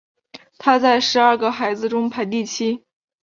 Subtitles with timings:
[0.57, 2.83] 他在十二个孩子中排第七。